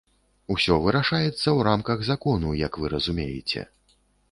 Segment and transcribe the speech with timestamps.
[0.53, 3.61] Усё вырашаецца ў рамках закону, як вы разумееце.